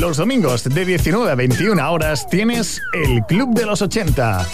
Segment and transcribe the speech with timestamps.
[0.00, 4.46] Los domingos de 19 a 21 horas tienes el Club de los 80.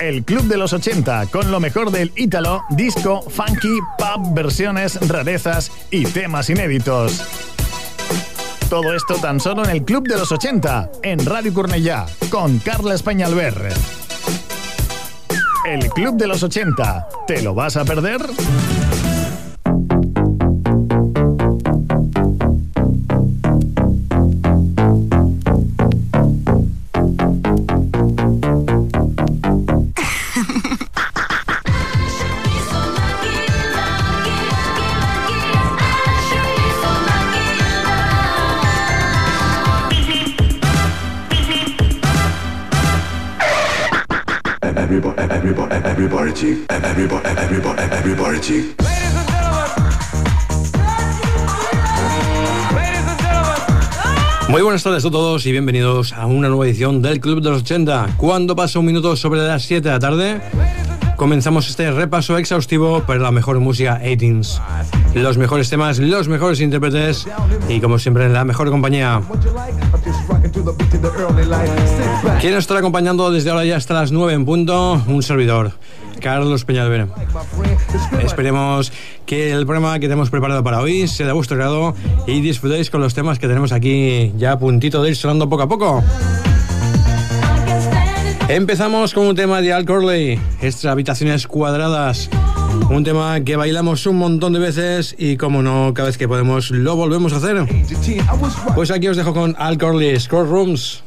[0.00, 5.70] El Club de los 80 con lo mejor del ítalo, disco, funky, pop, versiones, rarezas
[5.90, 7.22] y temas inéditos.
[8.68, 12.94] Todo esto tan solo en el Club de los 80, en Radio Cornellá, con Carla
[12.94, 13.72] Españalver.
[15.66, 18.20] El Club de los 80, ¿te lo vas a perder?
[54.48, 57.62] Muy buenas tardes a todos y bienvenidos a una nueva edición del Club de los
[57.62, 58.14] 80.
[58.16, 60.40] Cuando pasa un minuto sobre las 7 de la tarde,
[61.16, 64.60] comenzamos este repaso exhaustivo para la mejor música 18s.
[65.14, 67.26] Los mejores temas, los mejores intérpretes
[67.68, 69.20] y como siempre en la mejor compañía.
[72.40, 75.02] ¿Quién nos estará acompañando desde ahora ya hasta las 9 en punto?
[75.08, 75.72] Un servidor.
[76.20, 77.06] Carlos Peñalver.
[78.22, 78.92] Esperemos
[79.26, 81.94] que el programa que tenemos preparado para hoy sea de vuestro grado
[82.26, 85.62] y disfrutéis con los temas que tenemos aquí ya a puntito de ir sonando poco
[85.62, 86.04] a poco.
[88.48, 92.30] Empezamos con un tema de Al Corley, estas habitaciones cuadradas.
[92.90, 96.70] Un tema que bailamos un montón de veces y como no, cada vez que podemos
[96.70, 97.66] lo volvemos a hacer.
[98.74, 101.02] Pues aquí os dejo con Al Corley, Score Rooms.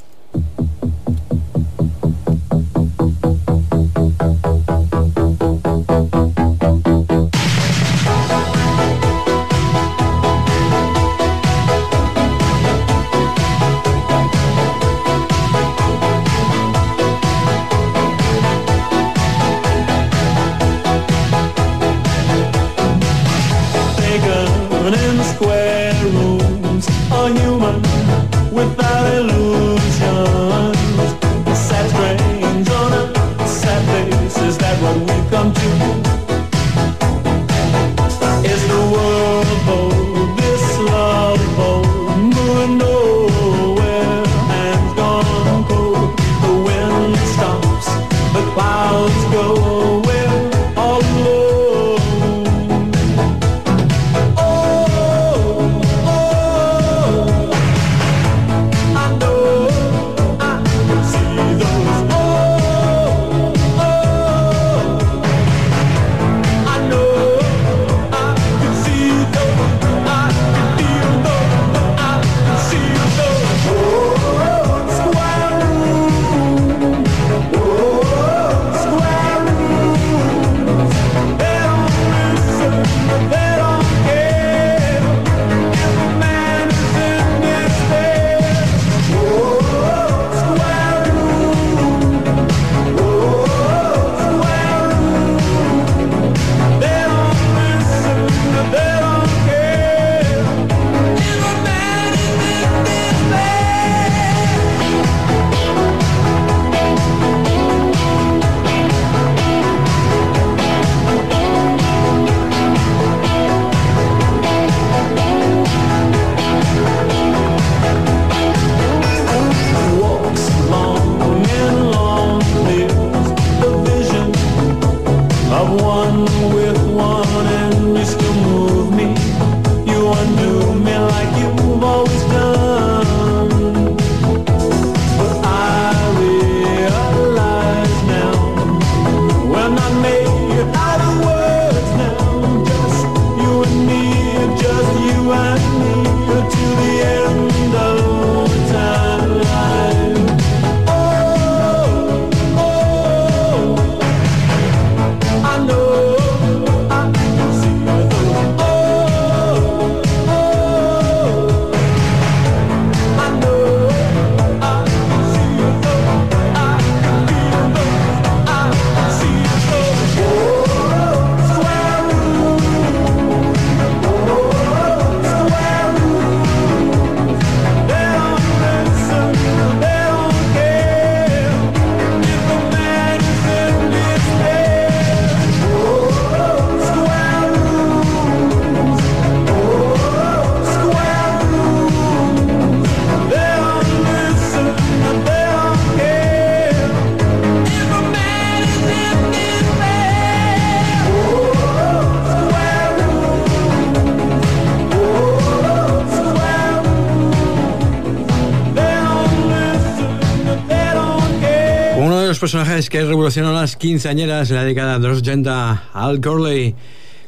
[212.82, 216.76] Personajes que revolucionaron las quinceañeras en la década de los 80, Al Corley,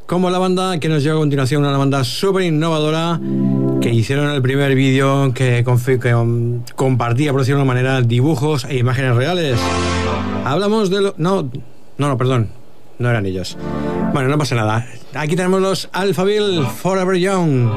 [0.05, 3.19] como la banda que nos lleva a continuación, una banda súper innovadora
[3.81, 5.63] que hicieron el primer vídeo que,
[6.01, 9.59] que um, compartía, por decirlo de una manera, dibujos e imágenes reales.
[10.45, 11.15] Hablamos de lo...
[11.17, 11.49] No,
[11.97, 12.49] no, no, perdón,
[12.97, 13.57] no eran ellos.
[14.13, 14.87] Bueno, no pasa nada.
[15.13, 17.69] Aquí tenemos los Alphaville Forever Young.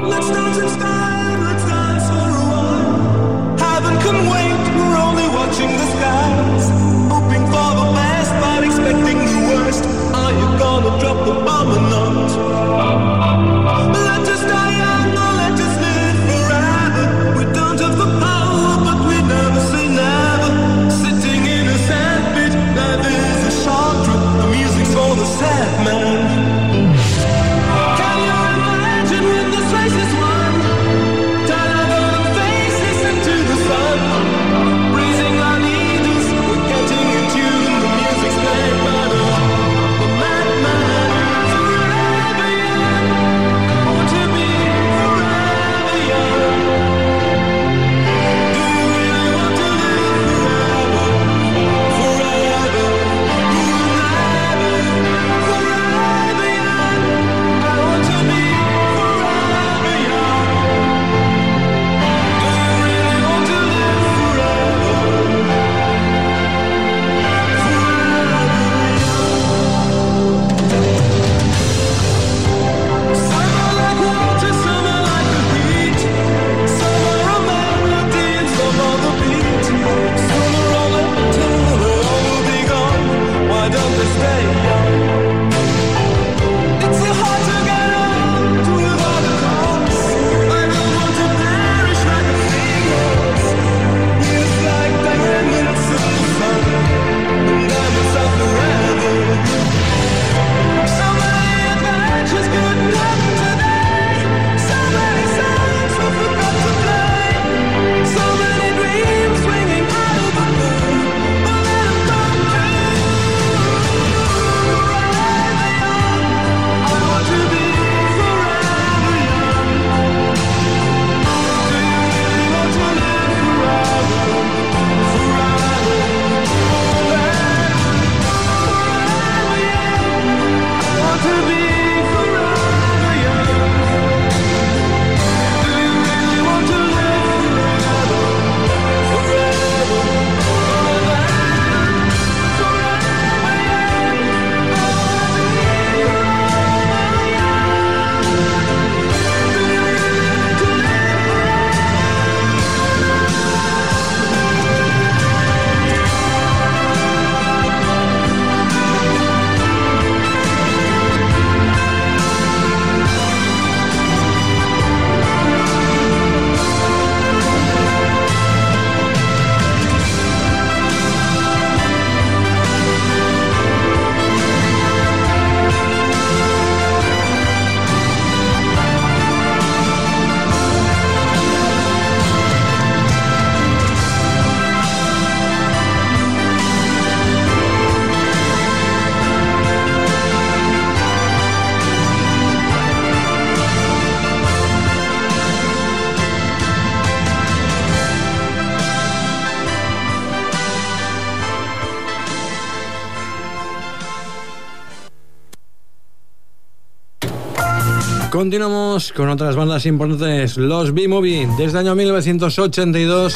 [208.36, 213.34] Continuamos con otras bandas importantes, los B-Movie, desde el año 1982.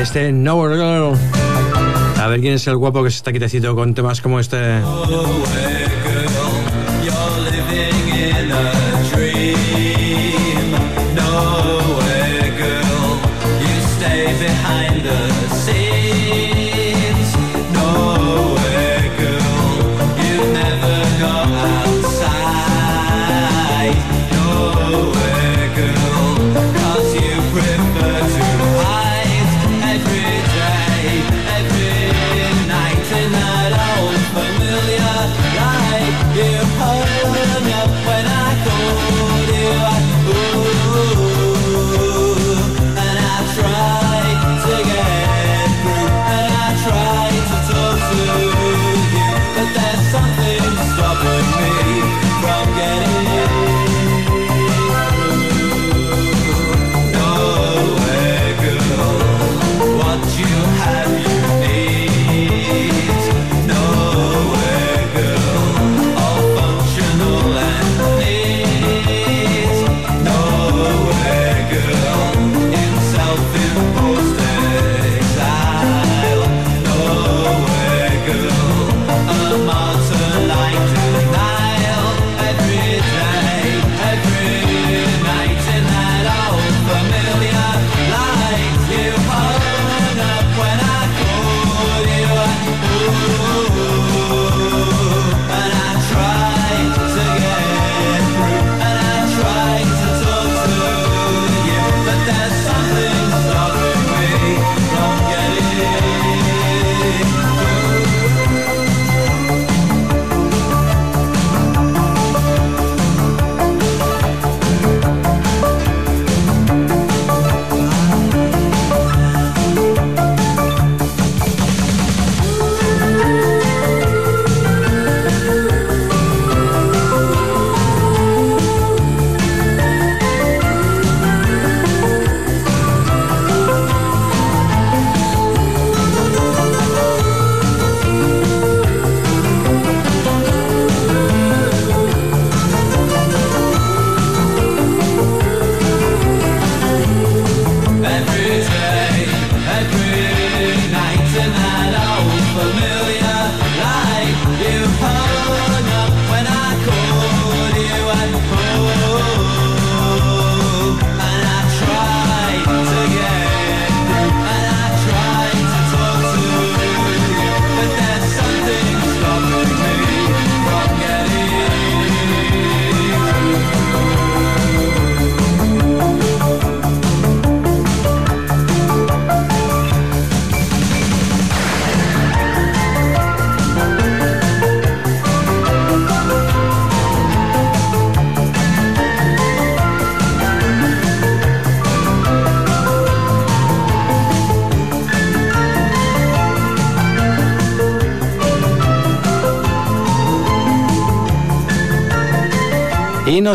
[0.00, 1.18] Este No Girl.
[2.20, 4.80] A ver quién es el guapo que se está quitecito con temas como este.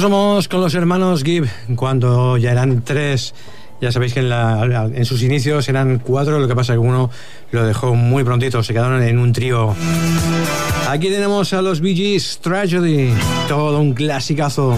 [0.02, 3.34] Nos vamos con los hermanos Gibb cuando ya eran tres.
[3.82, 7.10] Ya sabéis que en, la- en sus inicios eran cuatro, lo que pasa que uno
[7.52, 9.74] lo dejó muy prontito, se quedaron en un trío.
[10.90, 13.14] Aquí tenemos a los Bee Gees Tragedy,
[13.48, 14.76] todo un clasicazo.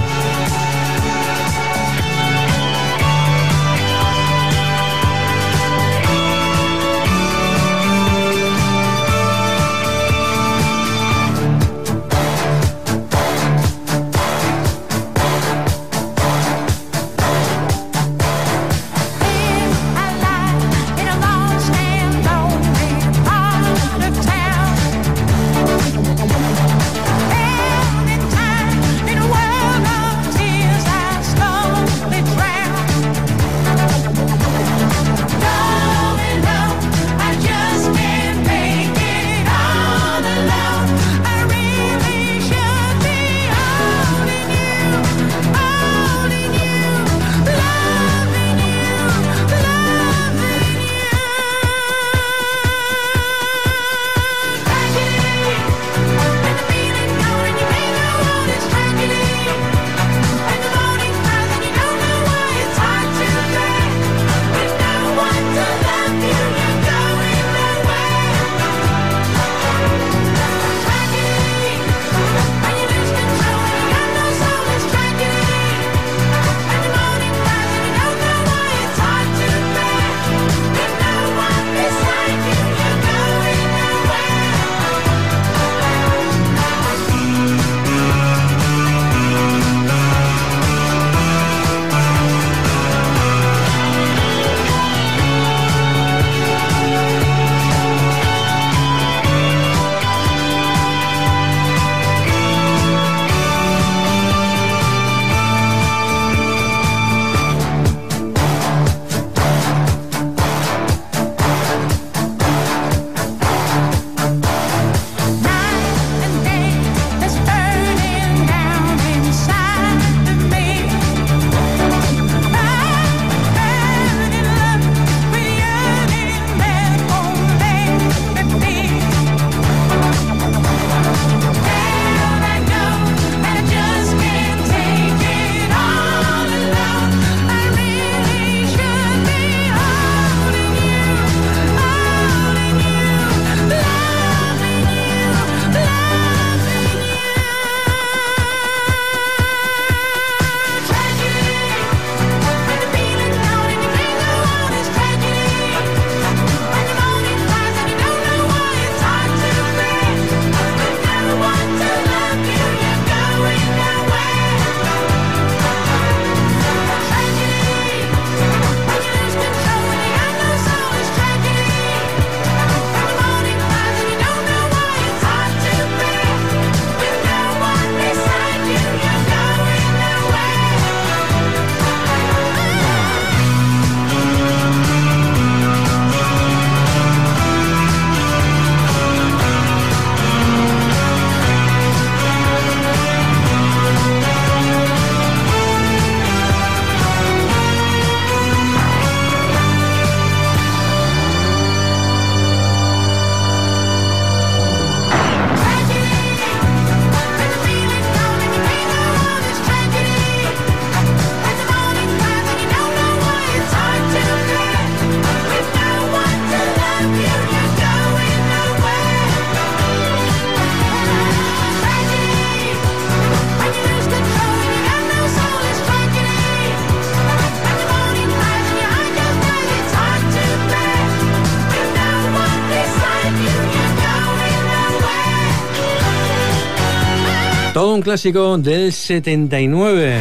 [237.97, 240.19] Un clásico del 79.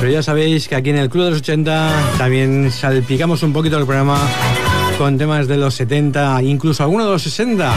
[0.00, 3.78] Pero ya sabéis que aquí en el Club de los 80 también salpicamos un poquito
[3.78, 4.18] el programa
[4.98, 7.72] con temas de los 70, incluso algunos de los 60.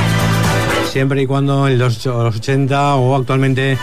[0.91, 3.77] Siempre y cuando en los, los 80 o actualmente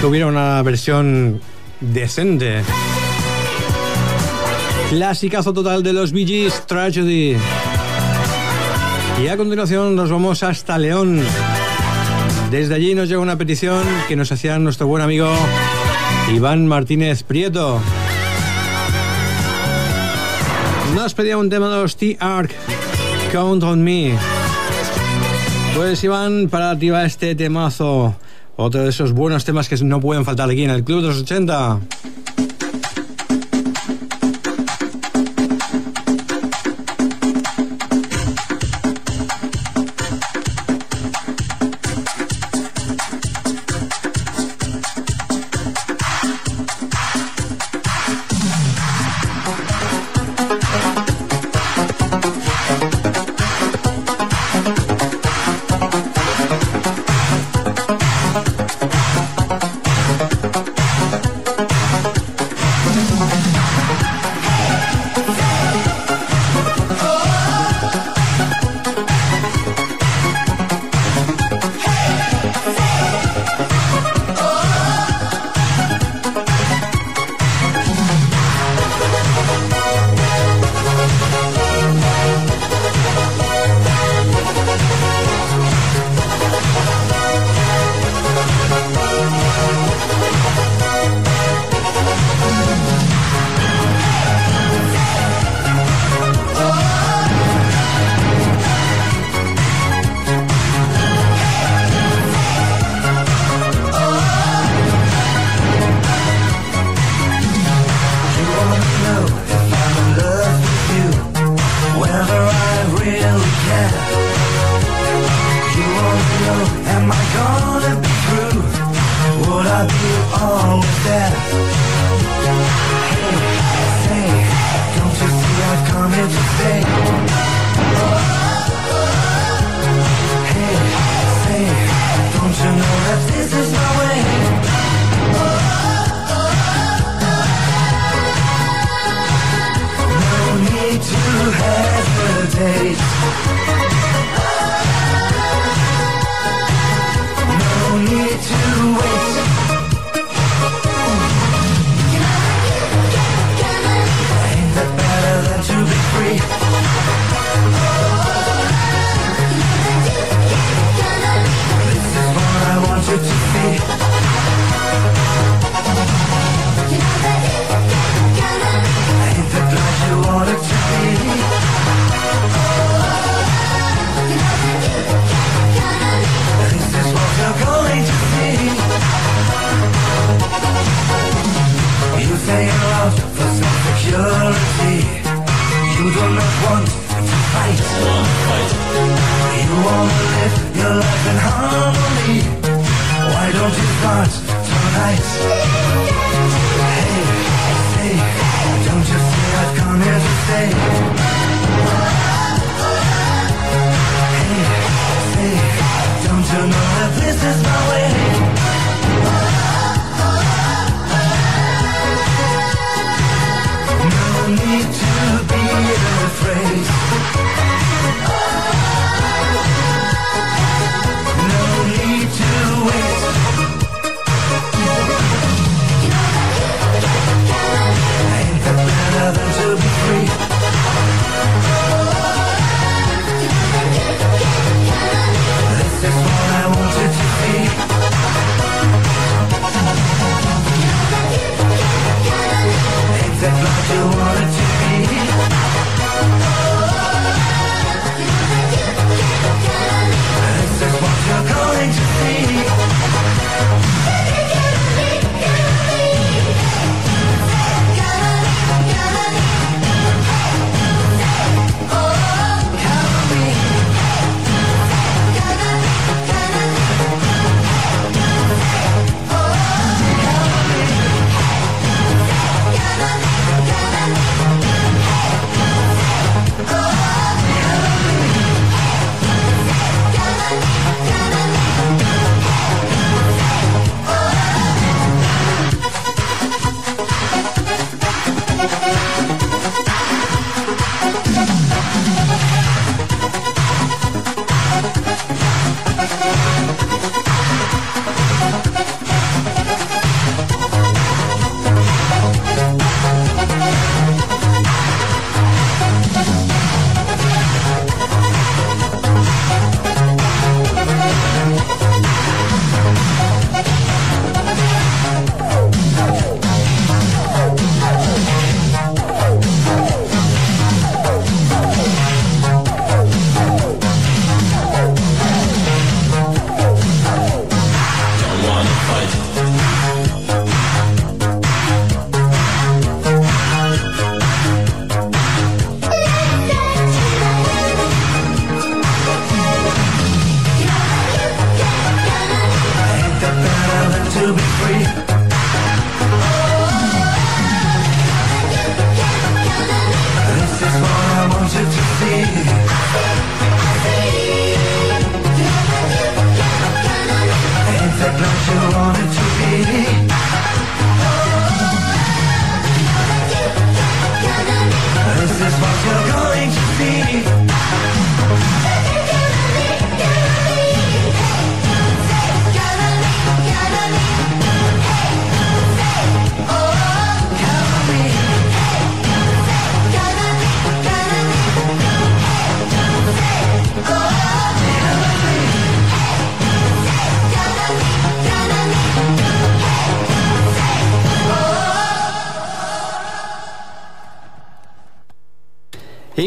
[0.00, 1.40] tuviera una versión
[1.80, 2.62] decente.
[4.90, 7.36] Clasicazo total de los Bee Gees, Tragedy.
[9.20, 11.24] Y a continuación nos vamos hasta León.
[12.50, 15.28] Desde allí nos llega una petición que nos hacía nuestro buen amigo
[16.34, 17.78] Iván Martínez Prieto.
[20.94, 22.50] Nos pedía un tema de los T-Arc,
[23.32, 24.14] Count on Me.
[25.76, 28.16] Pues Iván, para ti va este temazo.
[28.56, 31.20] Otro de esos buenos temas que no pueden faltar aquí en el Club de los
[31.20, 31.80] 80.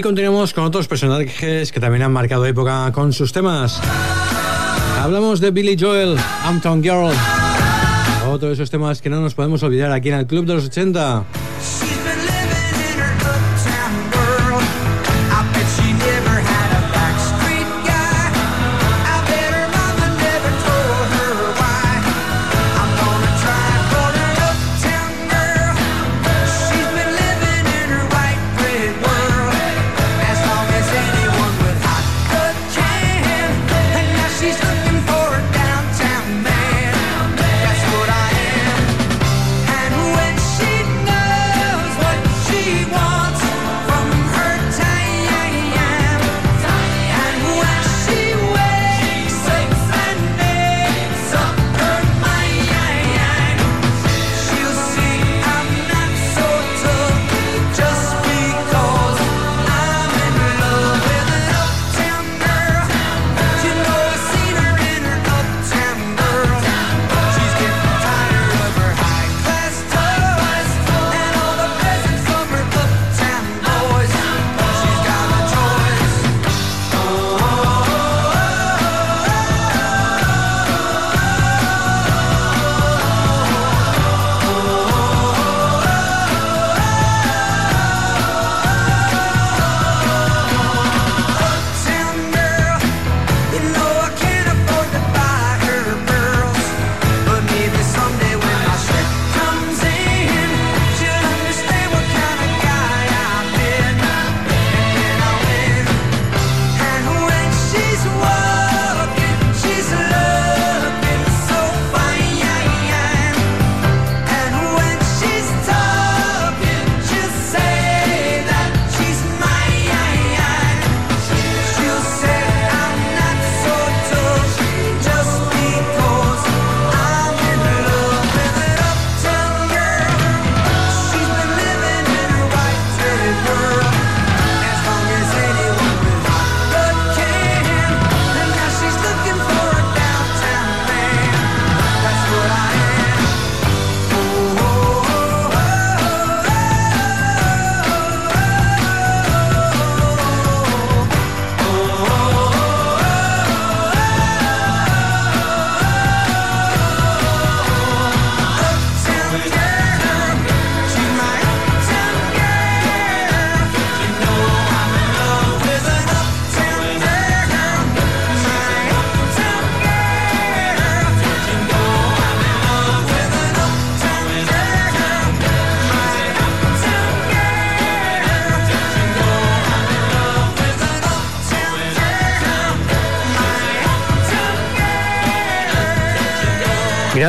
[0.01, 3.79] Continuamos con otros personajes que también han marcado época con sus temas.
[4.99, 7.11] Hablamos de Billy Joel, Hampton Girl.
[8.27, 10.65] Otro de esos temas que no nos podemos olvidar aquí en el Club de los
[10.65, 11.40] 80.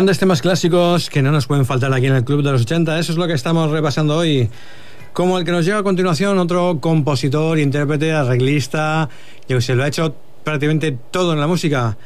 [0.03, 2.99] Grandes temas clásicos que no nos pueden faltar aquí en el Club de los 80.
[2.99, 4.51] Eso es lo que estamos repasando hoy.
[5.13, 9.09] Como el que nos llega a continuación, otro compositor, intérprete, arreglista,
[9.47, 11.97] que se lo ha hecho prácticamente todo en la música.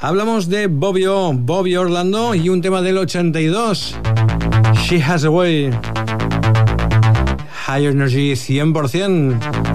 [0.00, 3.96] Hablamos de Bobby O, Bobby Orlando y un tema del 82.
[4.84, 5.72] She Has a Way.
[7.66, 9.71] High Energy 100%.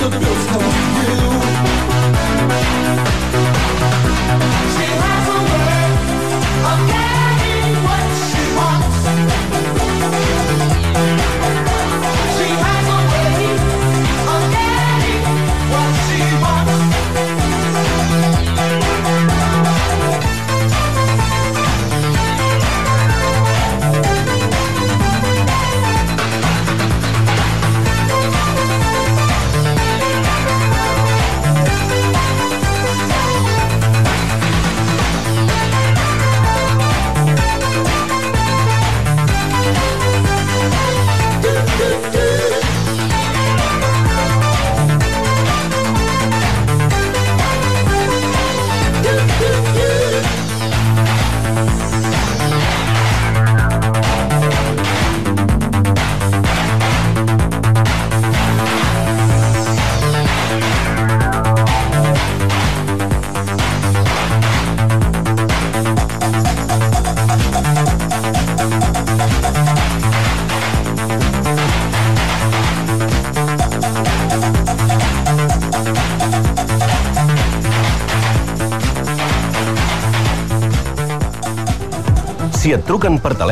[0.00, 0.69] to the music.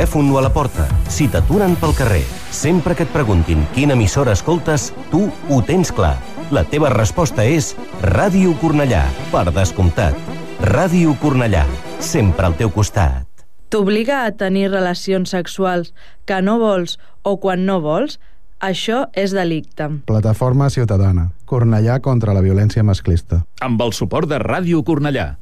[0.09, 4.33] Telèfon o a la porta, si t'aturen pel carrer, sempre que et preguntin quina emissora
[4.33, 6.17] escoltes, tu ho tens clar.
[6.51, 10.17] La teva resposta és Ràdio Cornellà, per descomptat.
[10.65, 11.67] Ràdio Cornellà,
[12.01, 13.27] sempre al teu costat.
[13.69, 15.93] T'obliga a tenir relacions sexuals
[16.25, 18.17] que no vols o quan no vols,
[18.65, 19.91] això és delicte.
[20.09, 21.29] Plataforma Ciutadana.
[21.45, 23.45] Cornellà contra la violència masclista.
[23.61, 25.35] Amb el suport de Ràdio Cornellà.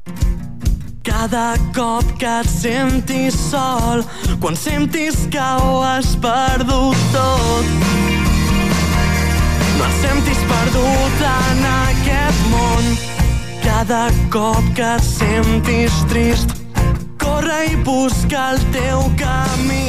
[1.07, 4.01] Cada cop que et sentis sol,
[4.39, 7.65] quan sentis que ho has perdut tot.
[9.77, 12.89] No et sentis perdut en aquest món.
[13.63, 16.53] Cada cop que et sentis trist,
[17.21, 19.87] corre i busca el teu camí.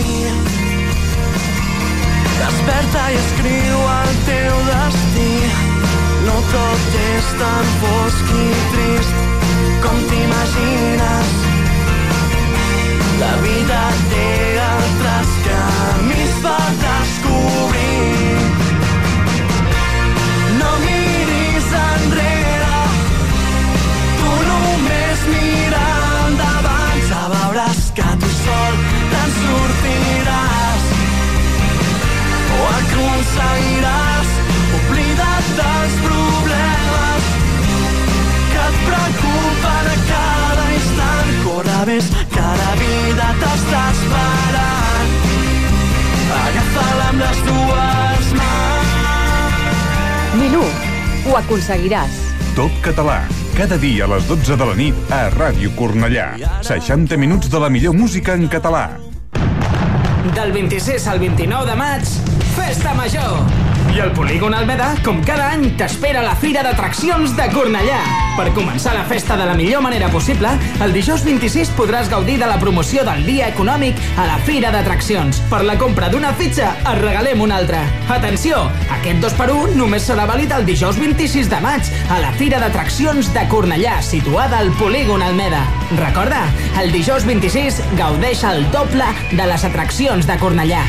[2.39, 5.35] Desperta i escriu el teu destí.
[6.29, 9.23] No tot és tan fosc i trist
[9.85, 11.48] com t'imagines.
[13.21, 13.79] La vida
[14.11, 14.27] té
[14.63, 18.37] altres camins per descobrir.
[20.61, 22.77] No miris enrere,
[24.21, 25.83] tu només mira
[26.29, 27.03] endavant.
[27.11, 28.79] Ja veuràs que tu sol
[29.15, 30.87] te'n sortiràs
[32.55, 34.35] o aconseguiràs
[38.55, 38.67] que
[40.15, 41.35] cada instant.
[41.45, 41.99] Corre,
[42.37, 45.12] que la vida t'està esperant.
[46.38, 48.94] Agafa-la amb les dues mans.
[50.38, 50.64] Milú,
[51.27, 52.24] ho aconseguiràs.
[52.57, 53.20] Top català.
[53.59, 56.29] Cada dia a les 12 de la nit a Ràdio Cornellà.
[56.62, 58.88] 60 minuts de la millor música en català.
[60.35, 62.14] Del 26 al 29 de maig,
[62.55, 63.68] Festa Major.
[63.94, 67.98] I el Polígon Almeda, com cada any, t'espera la Fira d'Atraccions de Cornellà.
[68.37, 70.51] Per començar la festa de la millor manera possible,
[70.85, 75.40] el dijous 26 podràs gaudir de la promoció del dia econòmic a la Fira d'Atraccions.
[75.51, 77.81] Per la compra d'una fitxa, et regalem una altra.
[78.12, 78.61] Atenció,
[79.01, 83.48] aquest 2x1 només serà vàlid el dijous 26 de maig a la Fira d'Atraccions de
[83.51, 85.64] Cornellà, situada al Polígon Almeda.
[85.96, 86.44] Recorda,
[86.83, 90.87] el dijous 26 gaudeix el doble de les atraccions de Cornellà.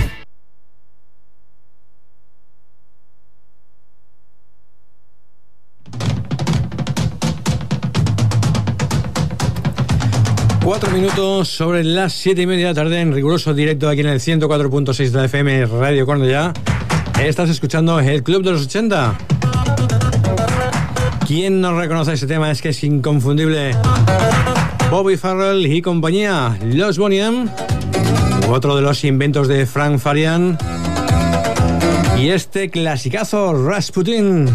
[10.70, 14.08] Cuatro minutos sobre las siete y media de la tarde en riguroso directo aquí en
[14.08, 16.54] el 104.6 de la FM Radio Cornellá.
[17.20, 19.18] Estás escuchando el Club de los 80.
[21.26, 22.52] ¿Quién no reconoce ese tema?
[22.52, 23.72] Es que es inconfundible.
[24.92, 27.50] Bobby Farrell y compañía, Los Bonham,
[28.48, 30.56] otro de los inventos de Frank Farian,
[32.16, 34.48] y este clasicazo Rasputin.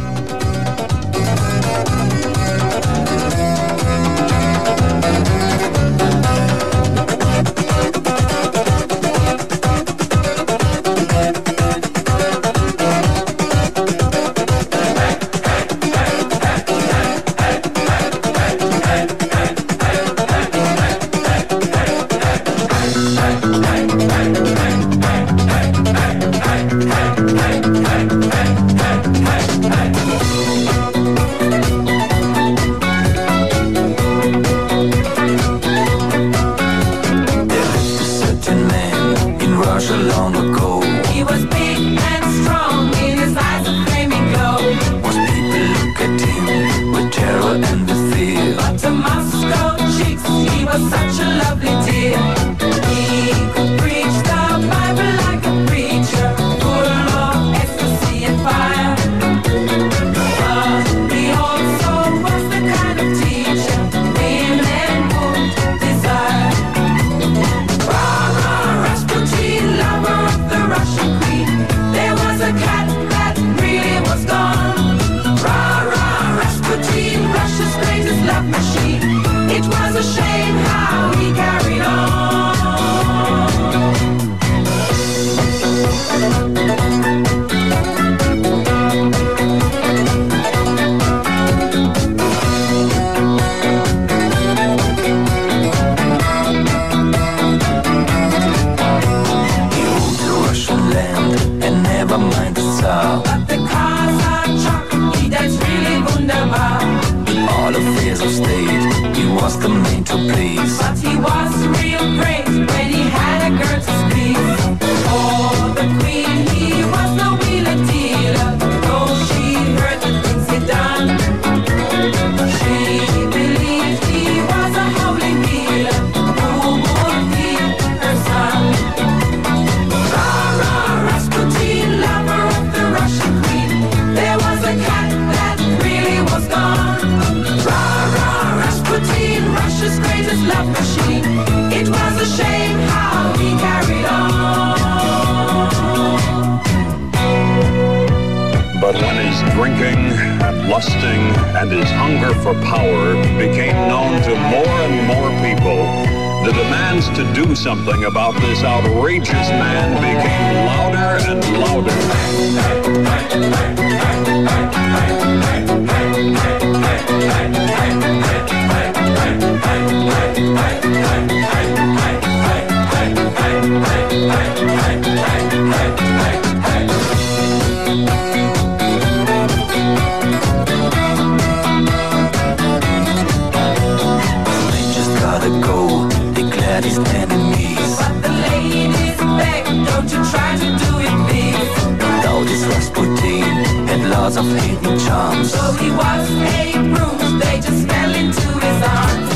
[194.25, 195.53] because of hidden charms.
[195.53, 199.34] So he was eight rooms, they just fell into his arms.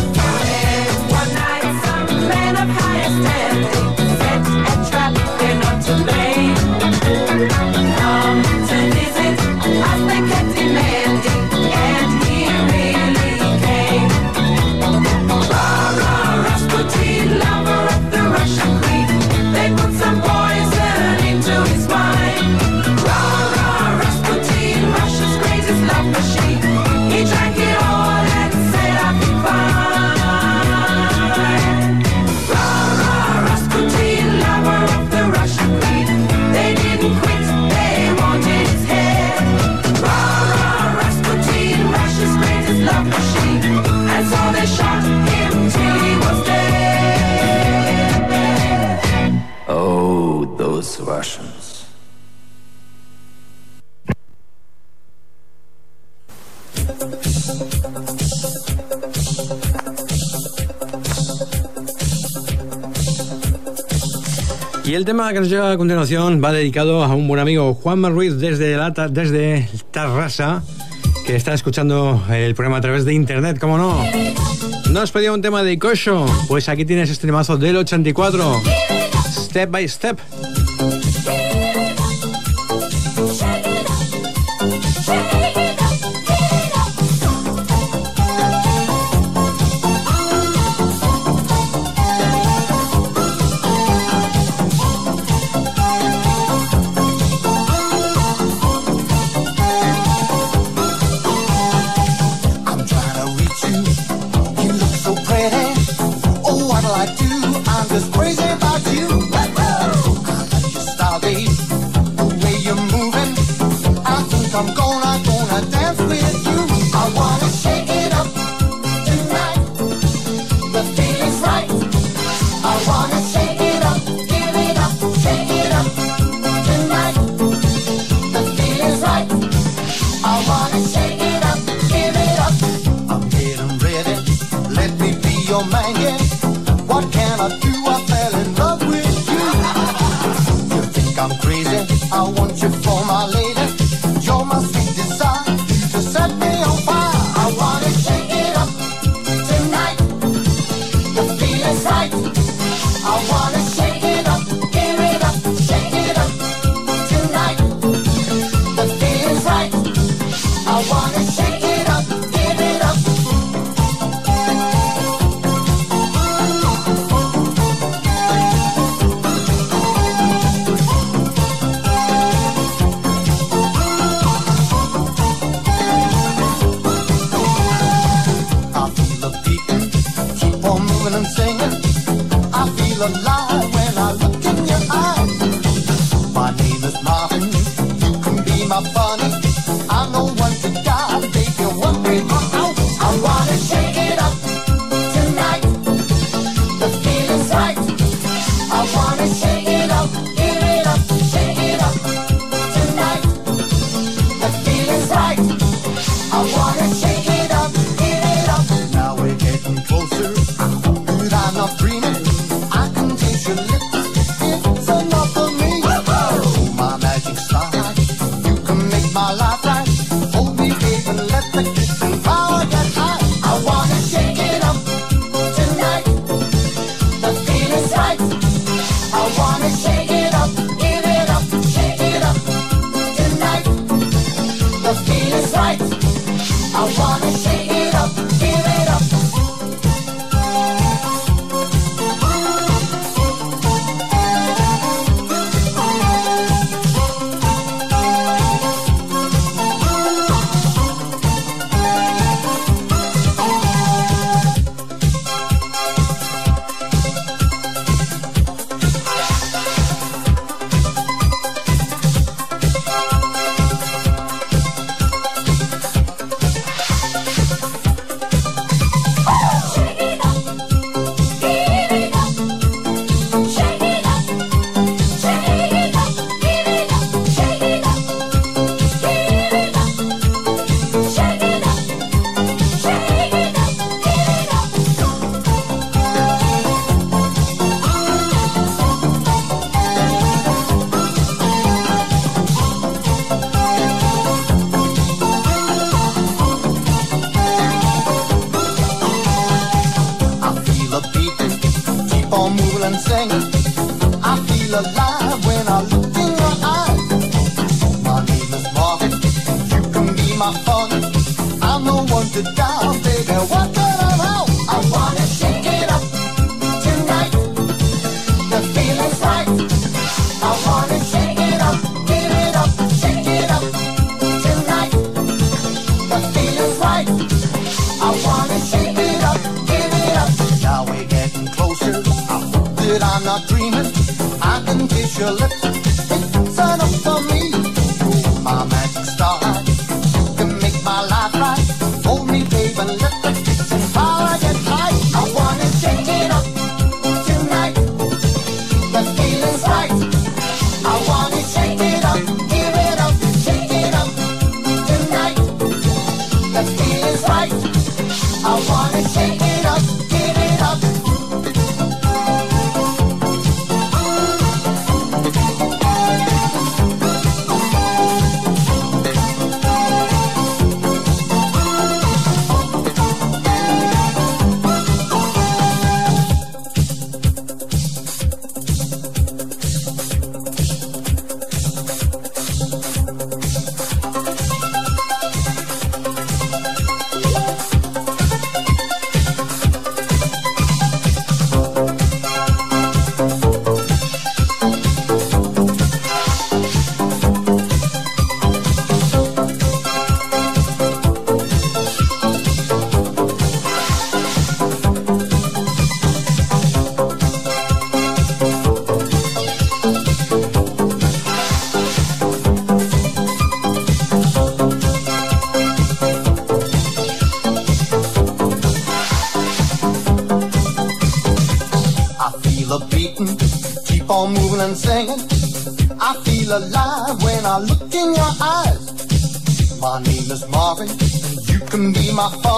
[64.98, 68.36] el tema que nos llega a continuación va dedicado a un buen amigo, Juan Ruiz,
[68.36, 68.76] desde,
[69.10, 70.64] desde Tarrasa,
[71.24, 73.96] que está escuchando el programa a través de internet, ¿cómo no?
[74.90, 78.60] Nos pedía un tema de Cocho, pues aquí tienes este temazo del 84,
[79.46, 80.18] Step by Step.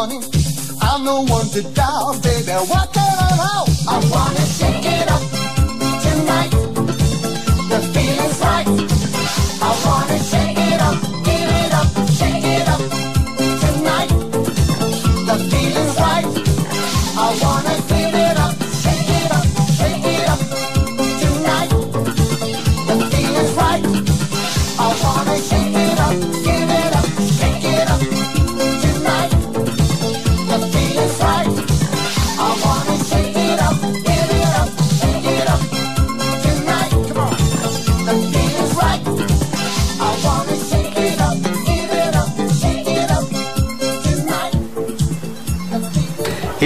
[0.01, 0.23] morning.
[0.81, 2.53] I'm the one to doubt, baby.
[2.73, 2.90] What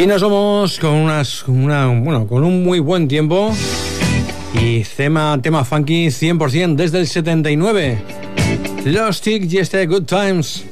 [0.04, 3.54] Y nos vamos con unas, una, bueno, con un muy buen tiempo
[4.52, 8.02] y tema, tema funky 100% desde el 79.
[8.84, 10.66] Los Tick y este Good Times.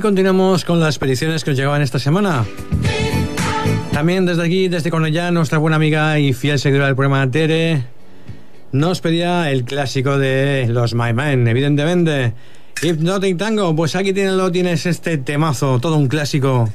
[0.00, 2.44] Continuamos con las peticiones que os llegaban esta semana.
[3.92, 7.84] También desde aquí, desde Cornellá, nuestra buena amiga y fiel seguidora del programa Tere
[8.72, 12.32] nos pedía el clásico de los My Men, evidentemente.
[12.82, 16.72] Hypnotic Tango, pues aquí tiene, lo tienes este temazo, todo un clásico.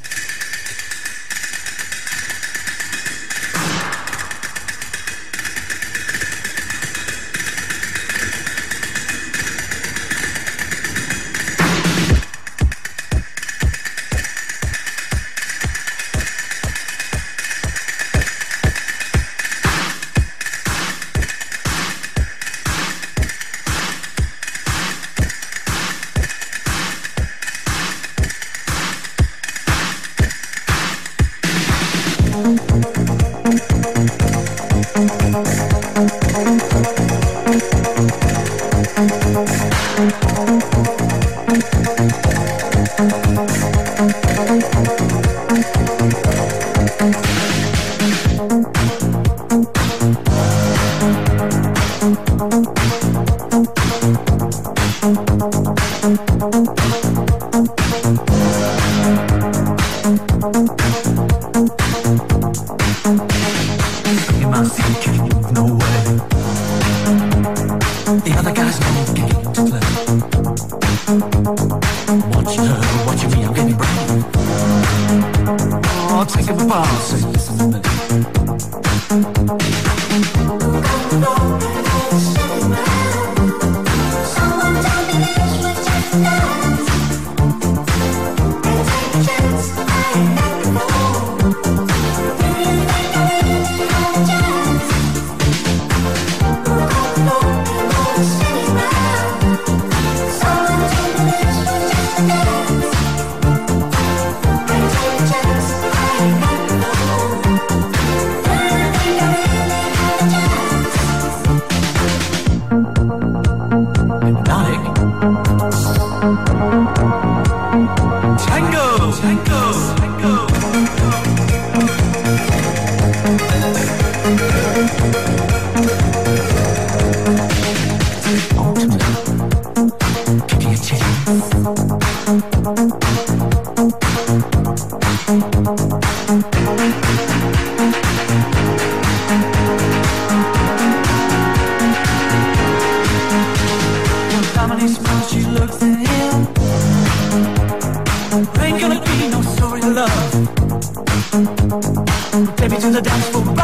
[152.96, 153.55] the dance floor.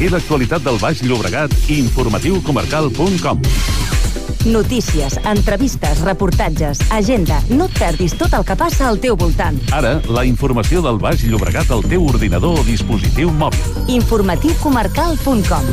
[0.00, 3.40] Seguir l'actualitat del Baix Llobregat, informatiucomarcal.com.
[4.48, 7.42] Notícies, entrevistes, reportatges, agenda.
[7.50, 9.60] No et perdis tot el que passa al teu voltant.
[9.76, 13.60] Ara, la informació del Baix Llobregat al teu ordinador o dispositiu mòbil.
[13.92, 15.68] informatiucomarcal.com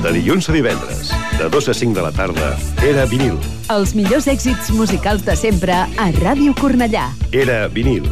[0.00, 3.36] De dilluns a divendres, de 2 a 5 de la tarda, era vinil.
[3.68, 7.10] Els millors èxits musicals de sempre a Ràdio Cornellà.
[7.36, 8.08] Era vinil.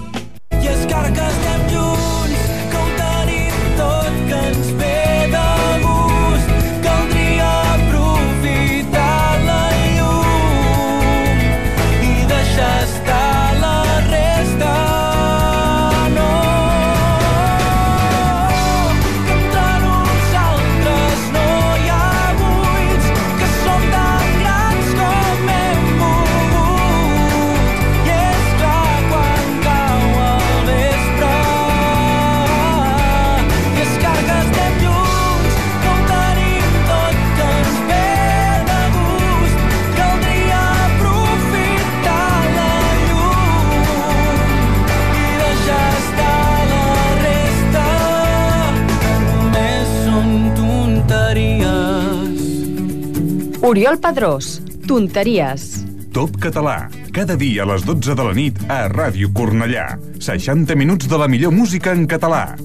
[53.76, 55.84] Oriol Pedrós, Tonteries.
[56.08, 56.88] Top català.
[57.12, 59.98] Cada dia a les 12 de la nit a Ràdio Cornellà.
[60.16, 62.56] 60 minuts de la millor música en català.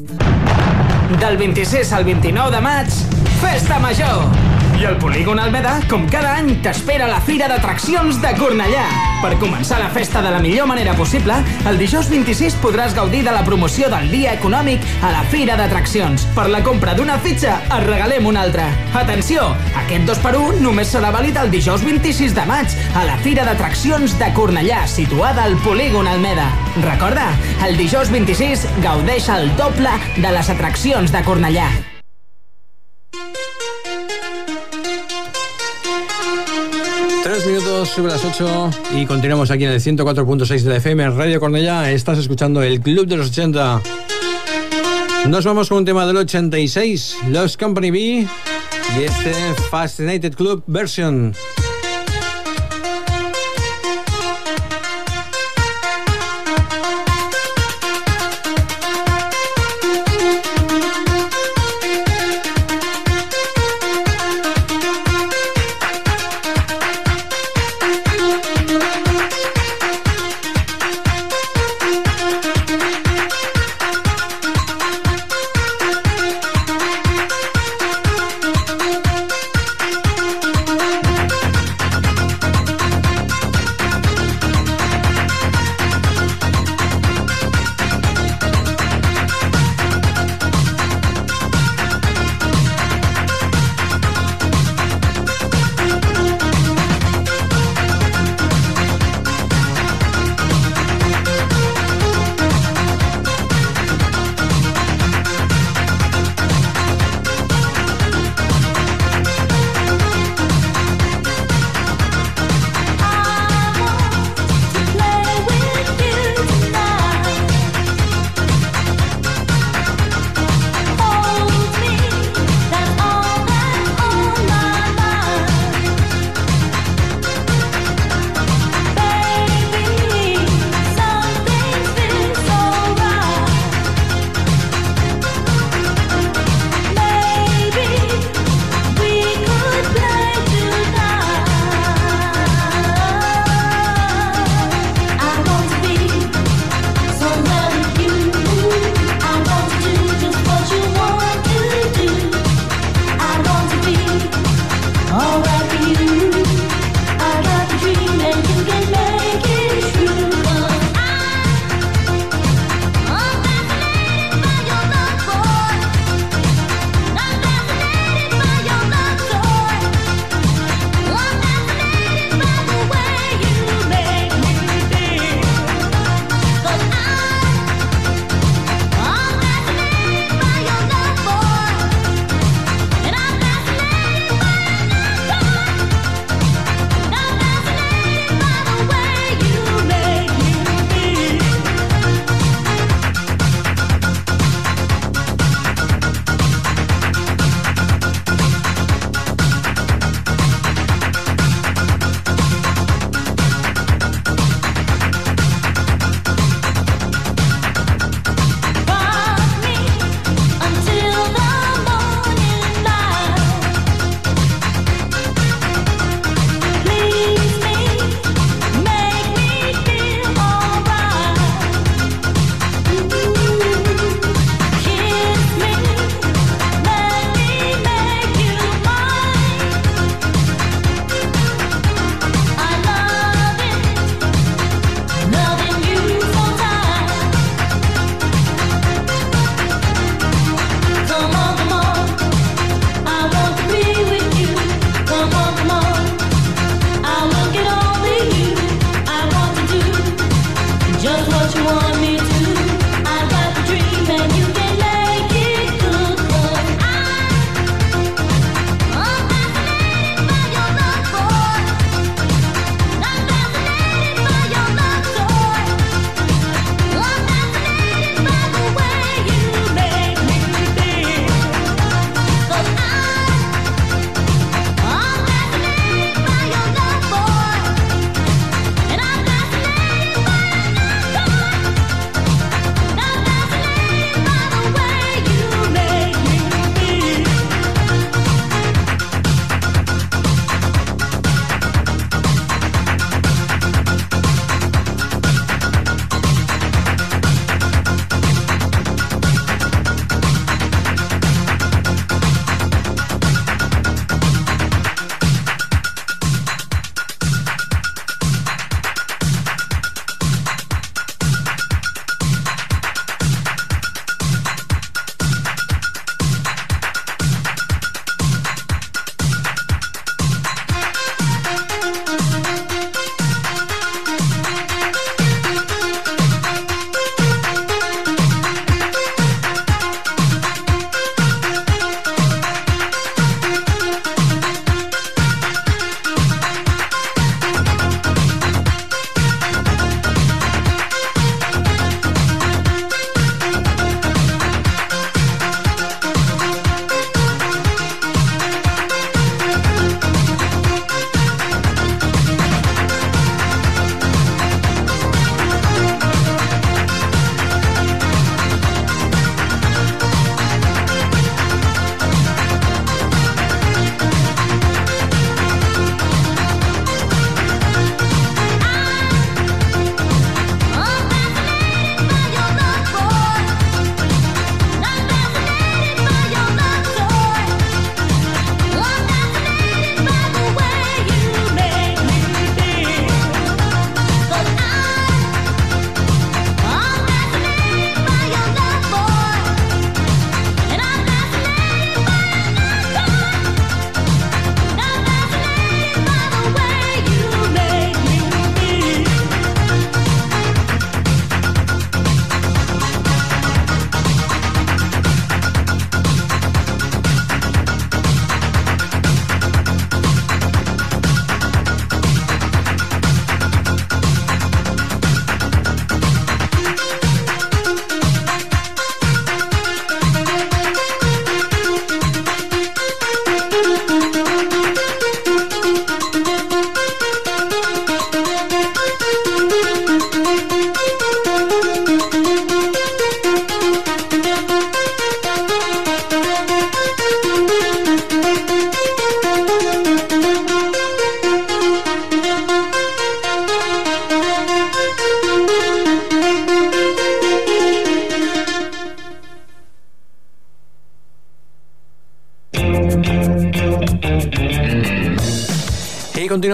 [1.12, 3.00] Del 26 al 29 de maig,
[3.44, 4.24] Festa Major.
[4.80, 9.11] I el Polígon Almeda, com cada any, t'espera a la Fira d'Atraccions de Cornellà.
[9.22, 11.36] Per començar la festa de la millor manera possible,
[11.70, 16.26] el dijous 26 podràs gaudir de la promoció del dia econòmic a la Fira d'Atraccions.
[16.34, 18.66] Per la compra d'una fitxa, et regalem una altra.
[18.98, 19.52] Atenció,
[19.84, 24.34] aquest 2x1 només serà vàlid el dijous 26 de maig a la Fira d'Atraccions de
[24.34, 26.50] Cornellà, situada al Polígon Almeda.
[26.82, 27.30] Recorda,
[27.70, 31.70] el dijous 26 gaudeix el doble de les atraccions de Cornellà.
[37.42, 41.40] Tres minutos sobre las 8 y continuamos aquí en el 104.6 de la FM Radio
[41.40, 41.90] Cornellá.
[41.90, 43.82] Estás escuchando el Club de los 80.
[45.28, 49.34] Nos vamos con un tema del 86, Los Company B y este
[49.72, 51.34] Fascinated Club Version.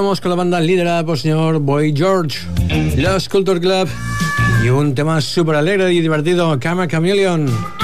[0.07, 2.39] continuamos con la banda liderada por señor Boy George,
[2.95, 3.89] Los Culture Club
[4.63, 7.76] y un tema súper alegre y divertido, Cama Chameleon.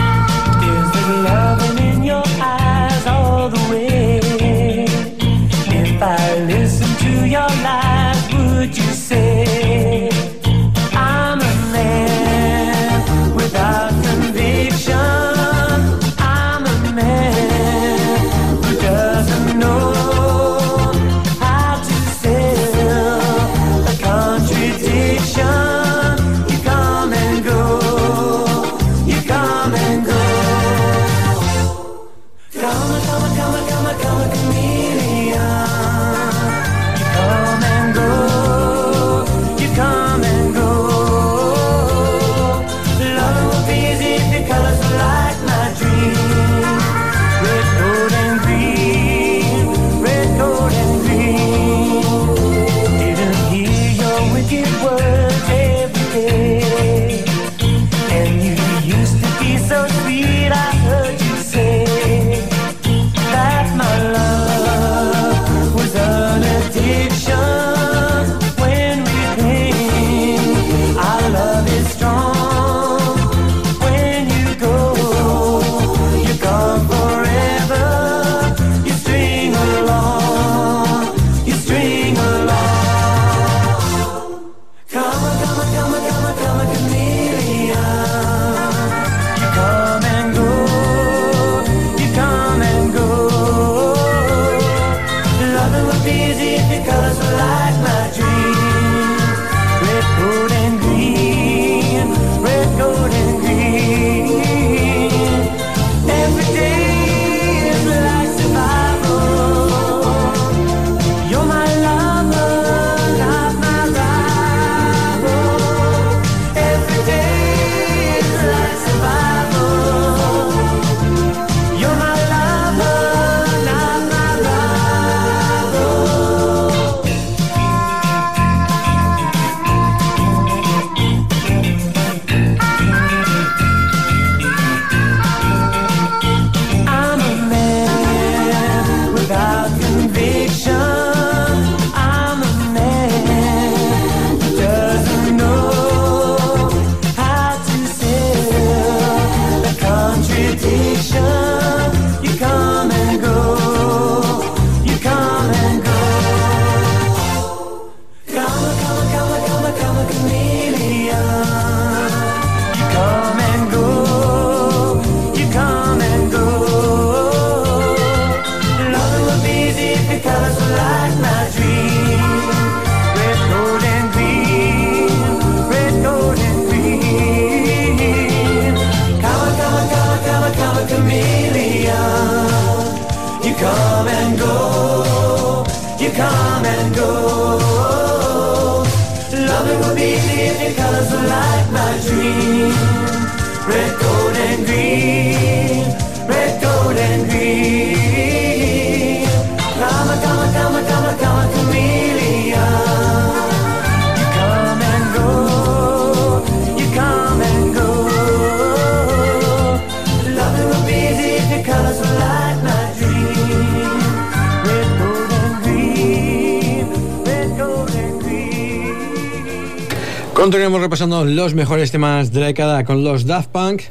[220.44, 223.84] Continuamos repasando los mejores temas de la década con los Daft Punk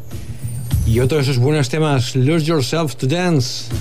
[0.87, 3.73] y otro de sus buenos temas, Lose Yourself to Dance.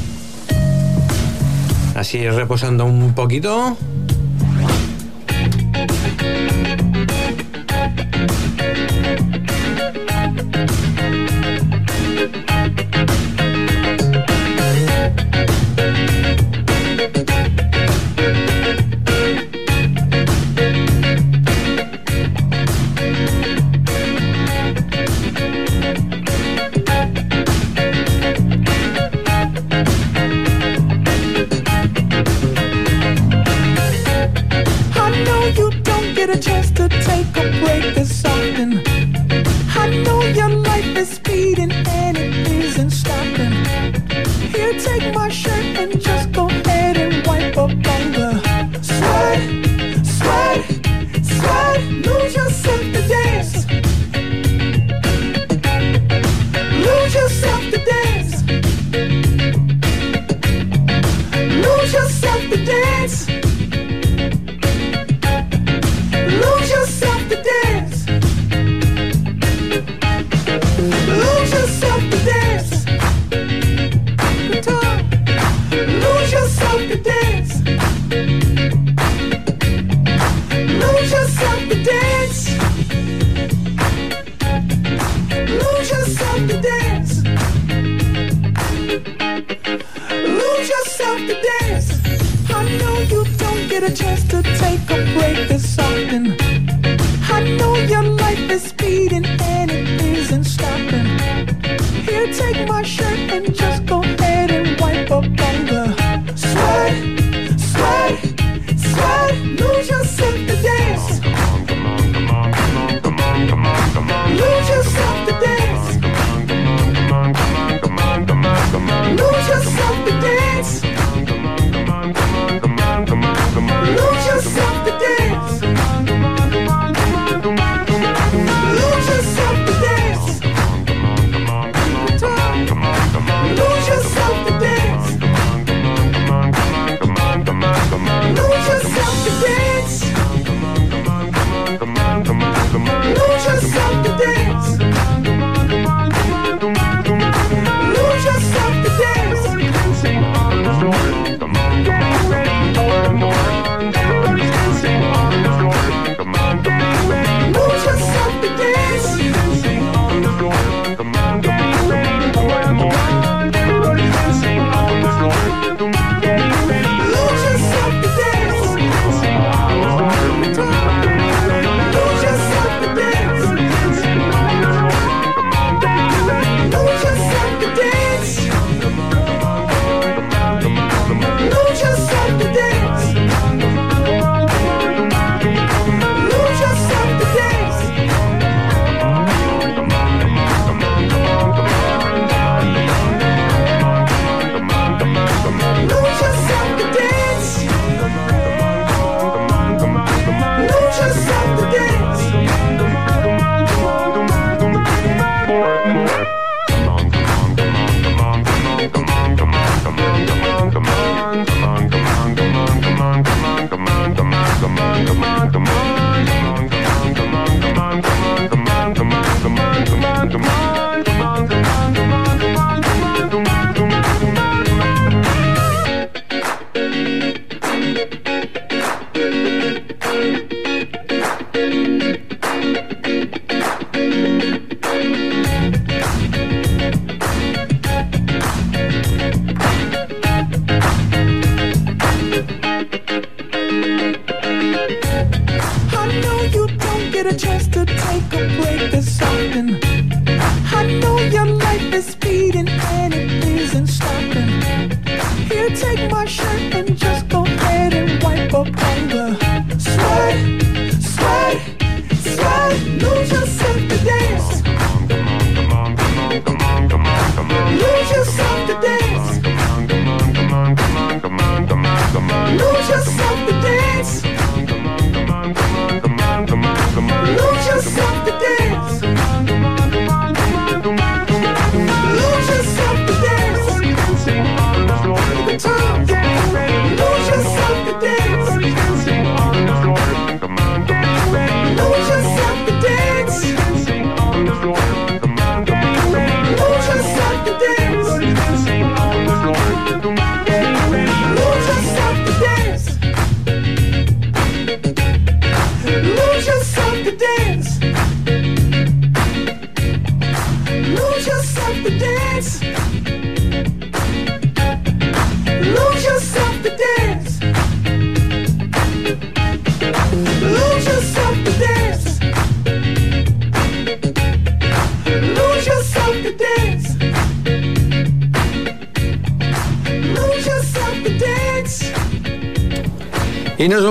[1.96, 3.76] Así reposando un poquito.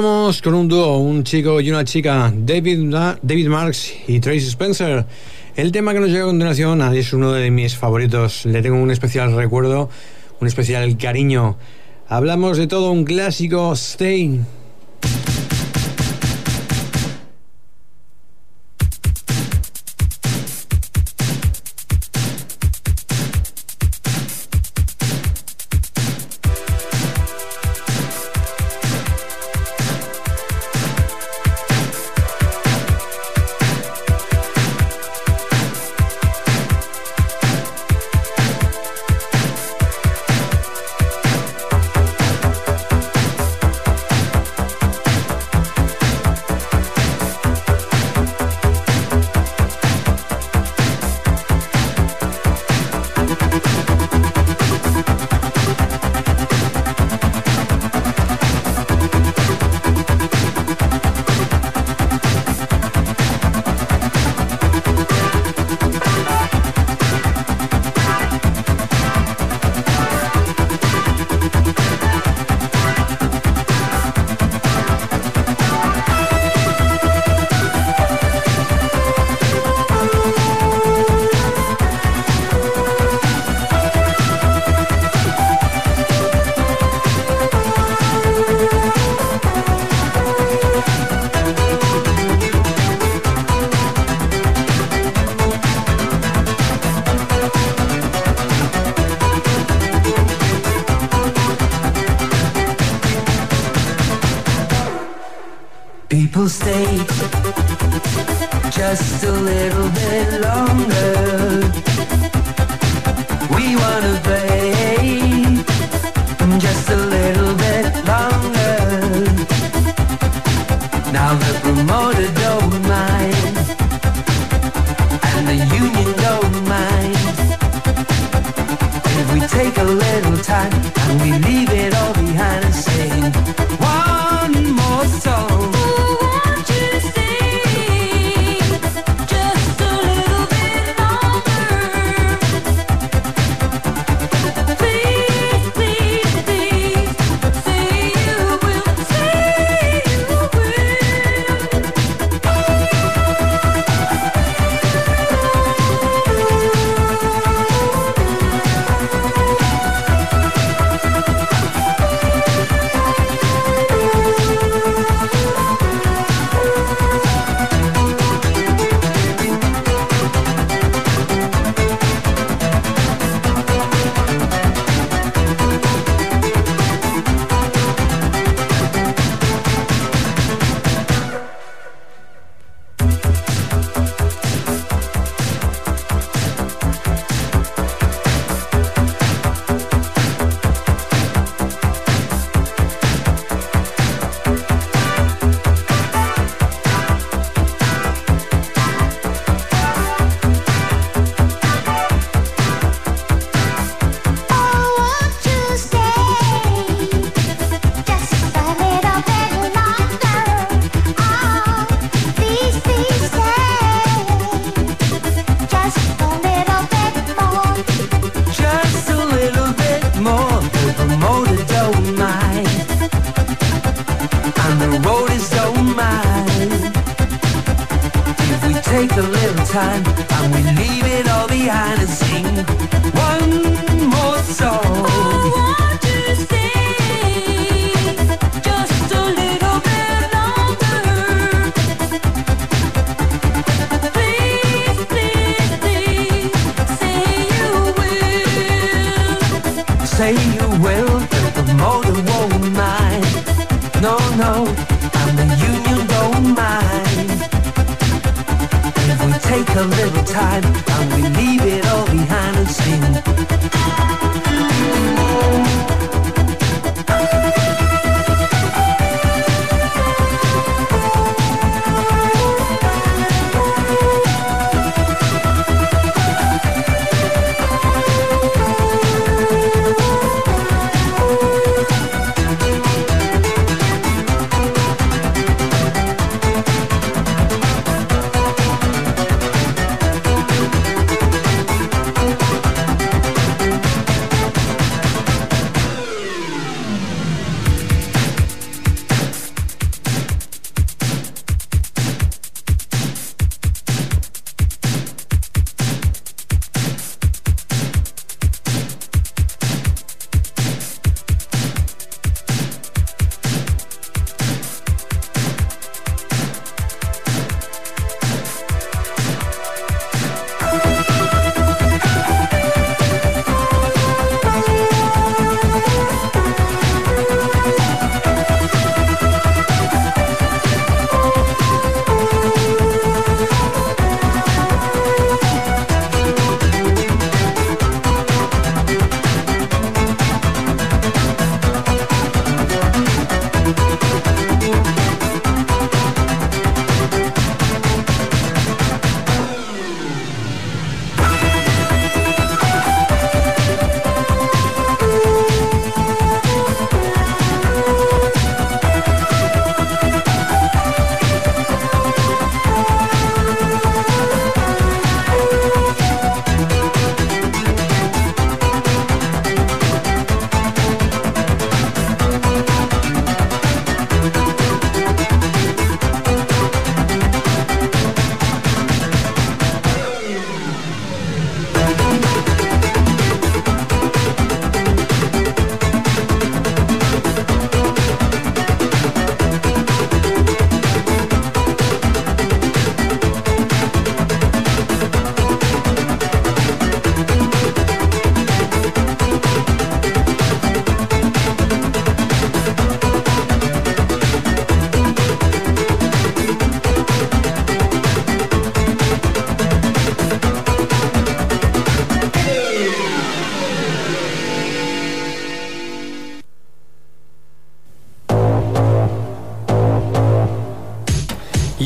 [0.01, 2.90] Con un dúo, un chico y una chica, David,
[3.20, 5.05] David Marks y Tracy Spencer.
[5.56, 8.47] El tema que nos llega a continuación es uno de mis favoritos.
[8.47, 9.90] Le tengo un especial recuerdo,
[10.40, 11.59] un especial cariño.
[12.09, 14.40] Hablamos de todo un clásico, Stay.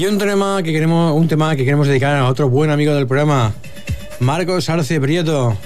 [0.04, 3.06] Y un tema que queremos, un tema que queremos dedicar a otro buen amigo del
[3.06, 3.54] programa,
[4.20, 5.56] Marcos Arce Prieto.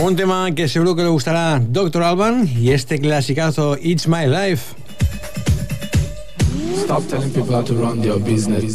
[0.00, 2.02] Un tema que seguro que le gustará Dr.
[2.02, 4.74] Alban y este clasicazo It's My Life.
[6.74, 8.74] Stop telling people how to run their business.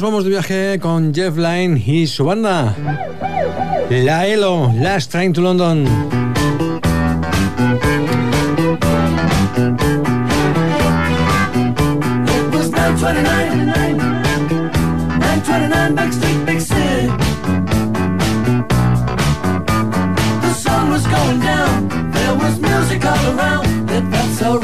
[0.00, 2.74] Vamos de viaje con Jeff Lynne y su banda.
[3.90, 5.86] La ELO, Last Train to London.
[12.26, 13.98] It was 929,
[15.18, 17.06] 929 Backstreet, Big City.
[20.40, 20.52] The
[20.90, 24.58] was going down, there was music all around, it felt so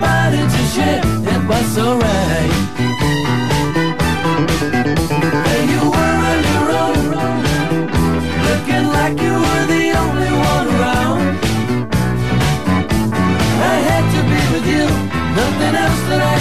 [0.00, 2.52] everybody to shit, and was alright.
[5.72, 7.02] You were on your own,
[8.46, 11.38] looking like you were the only one around.
[13.60, 14.86] I had to be with you,
[15.36, 16.37] nothing else that I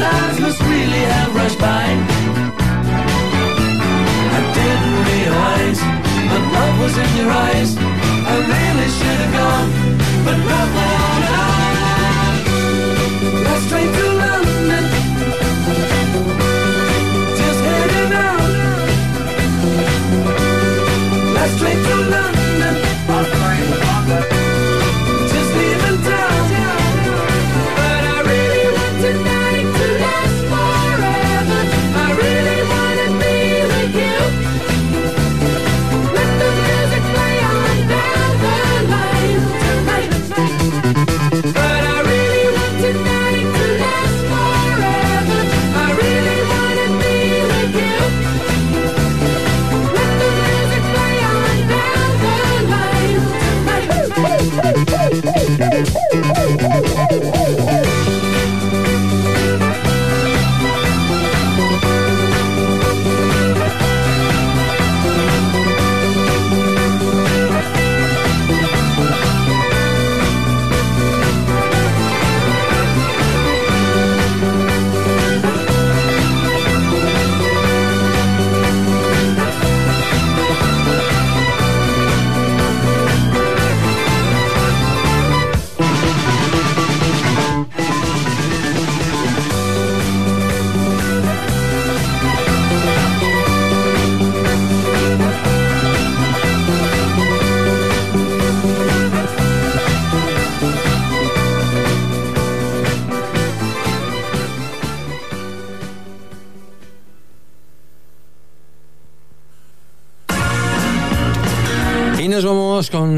[0.00, 1.84] lives must really have rushed by.
[4.36, 5.80] I didn't realize
[6.30, 7.70] that love was in your eyes.
[7.78, 9.70] I really should have gone,
[10.24, 11.62] but not went on.
[13.46, 14.84] Let's train to London.
[17.40, 18.50] Just heading out.
[21.36, 22.33] Let's train to London.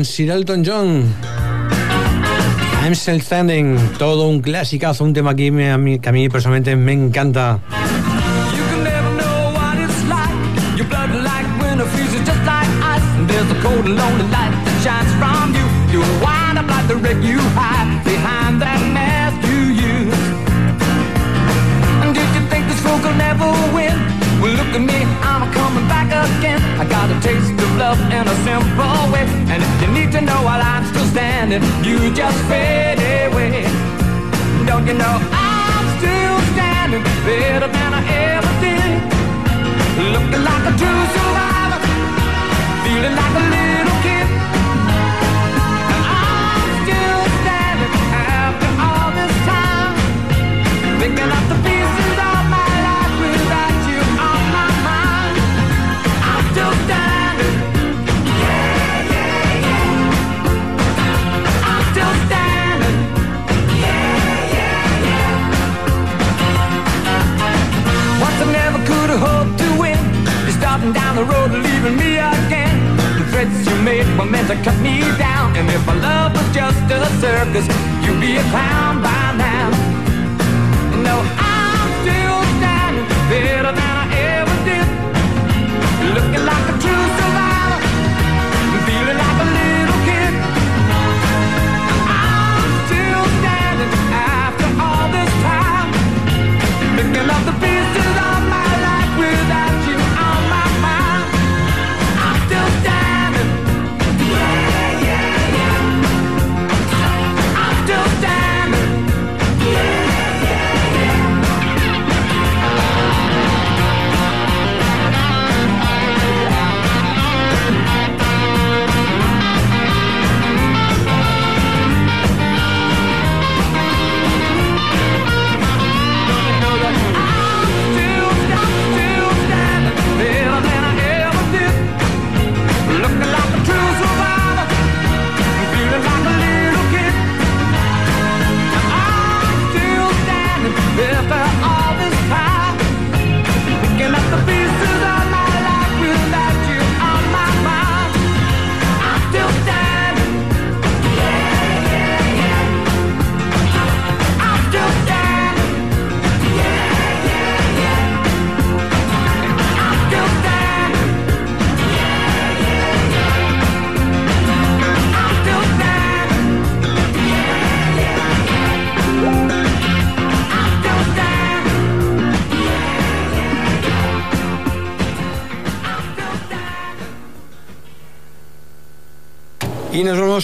[0.04, 1.14] Sir Elton John.
[2.82, 5.50] I'm Still Standing, todo un clasicazo, un tema que,
[6.00, 7.60] que a mí personalmente me encanta.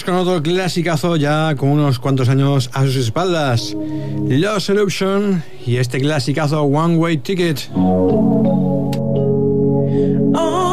[0.01, 3.77] Con otro clasicazo ya con unos cuantos años a sus espaldas.
[4.27, 7.69] Los Eruption y este clasicazo One Way Ticket.
[10.33, 10.72] Oh.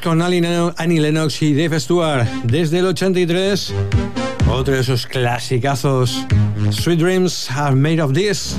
[0.00, 3.72] con Annie Lennox y Dave Stewart desde el 83.
[4.50, 6.24] Otro de esos clasicazos.
[6.70, 8.58] Sweet Dreams are made of this.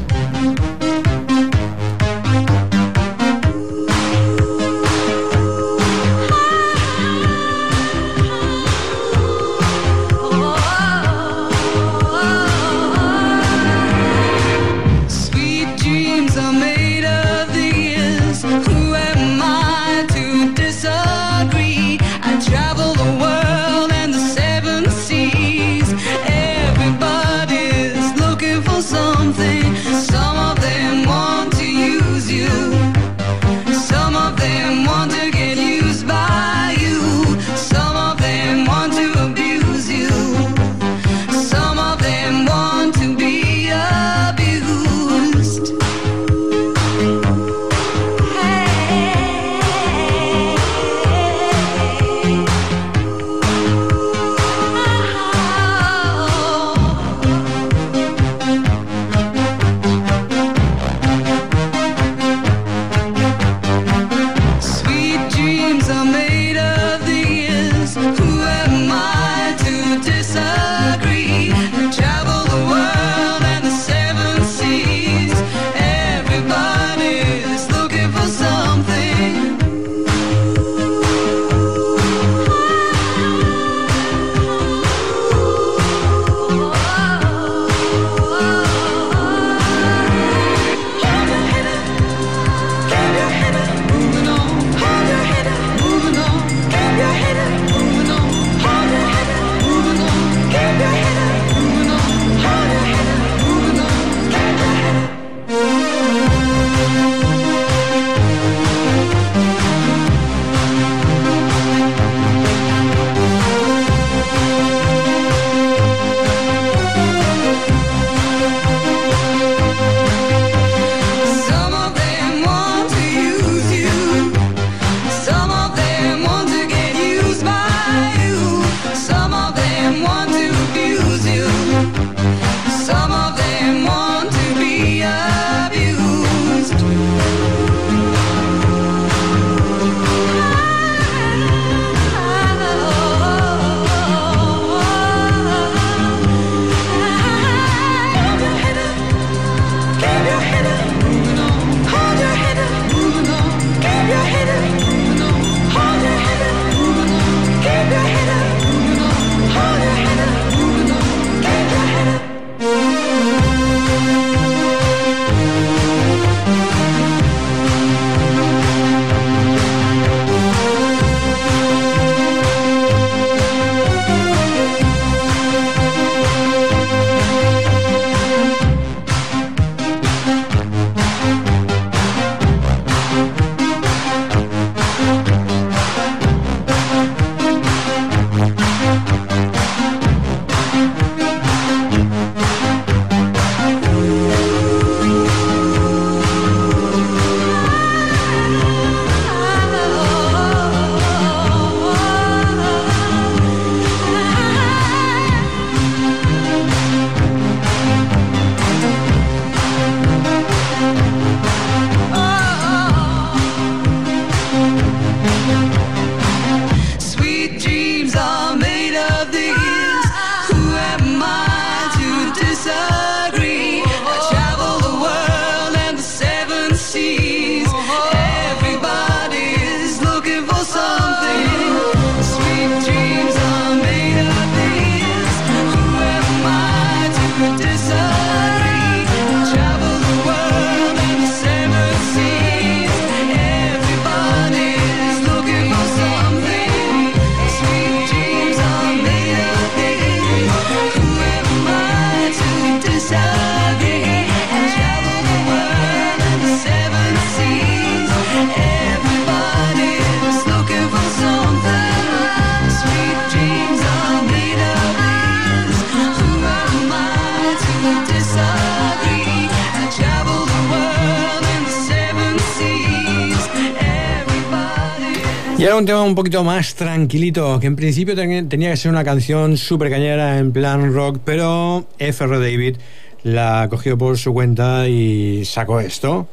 [275.80, 279.89] un tema un poquito más tranquilito, que en principio tenía que ser una canción súper
[279.89, 282.76] cañera en plan rock, pero FR David
[283.23, 286.27] la cogió por su cuenta y sacó esto.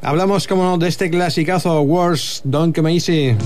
[0.00, 3.36] Hablamos, como no, de este clasicazo, Wars Don't Come Easy.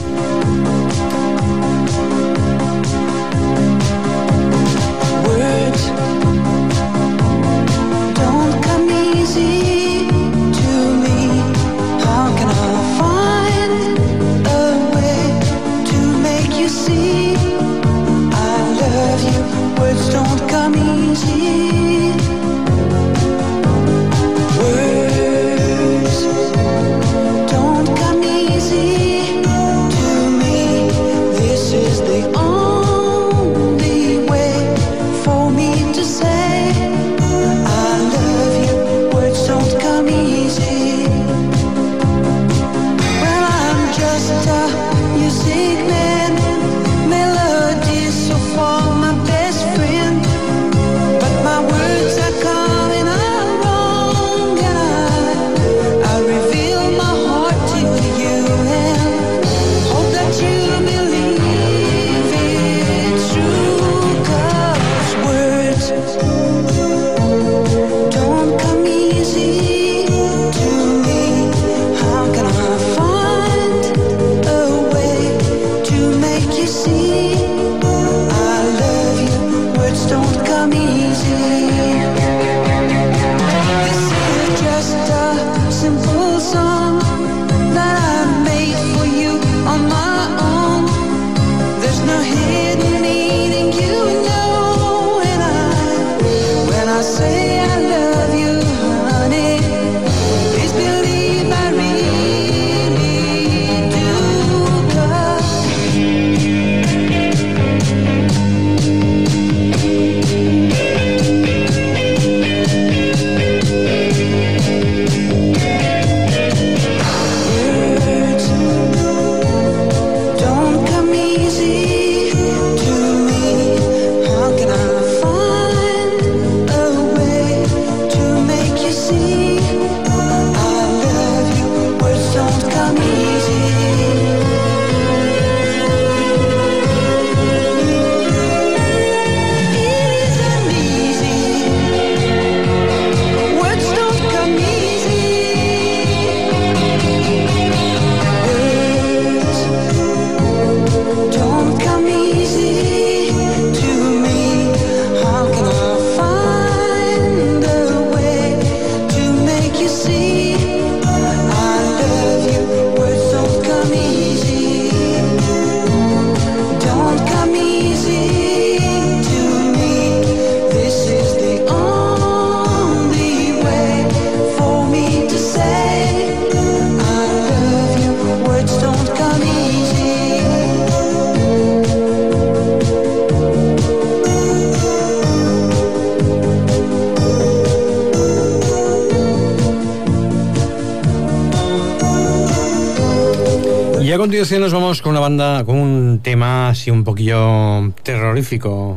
[194.33, 198.97] continuación nos vamos con una banda, con un tema así un poquillo terrorífico.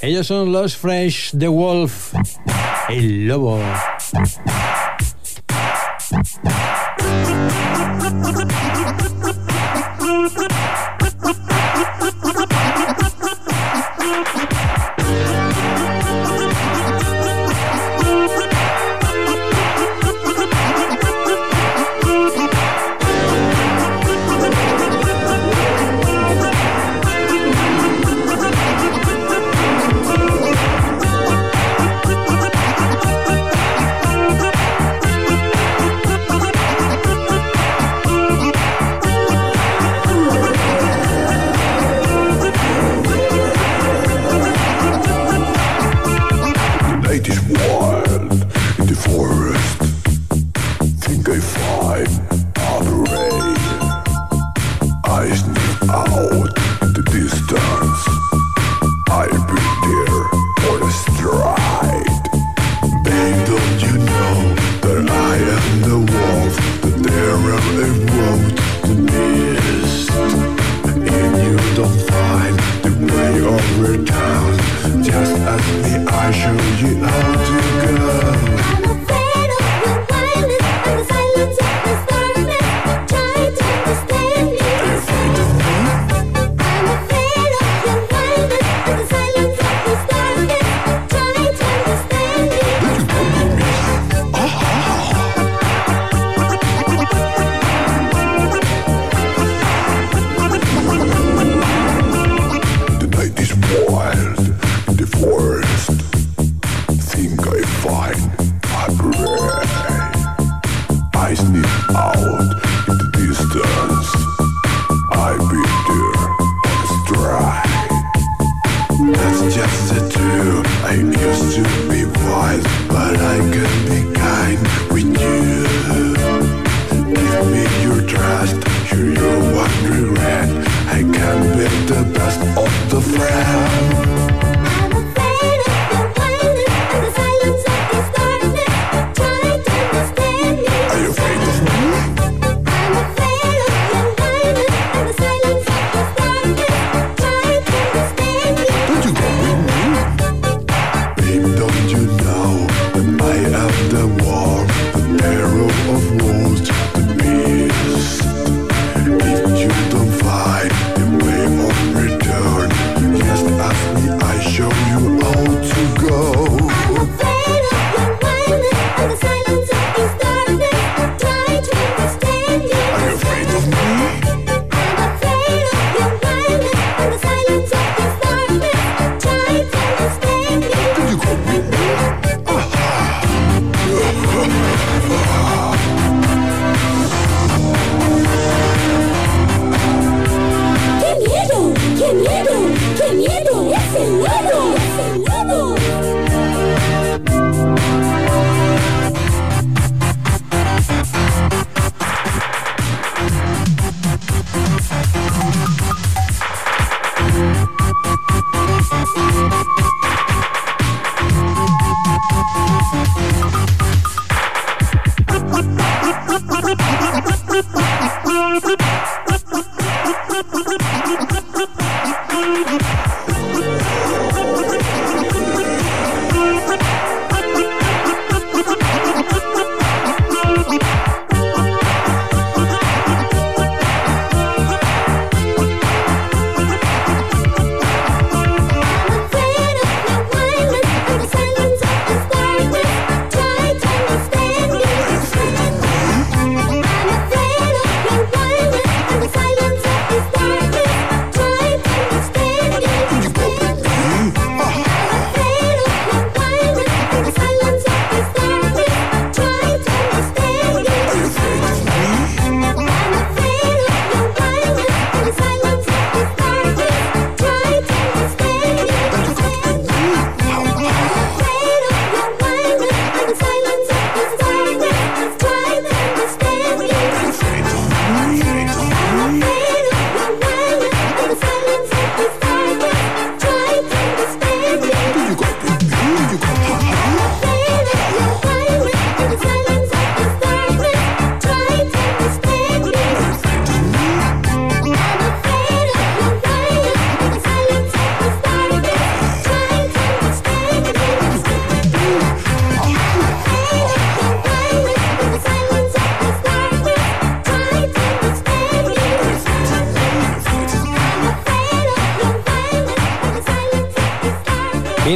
[0.00, 2.14] Ellos son los Fresh The Wolf,
[2.88, 3.60] el lobo.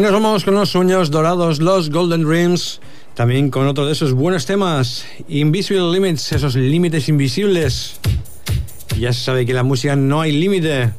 [0.03, 2.81] nos vamos con los sueños dorados, los Golden Dreams.
[3.15, 8.01] También con otro de esos buenos temas, Invisible Limits, esos límites invisibles.
[8.99, 10.91] Ya se sabe que la música no hay límite.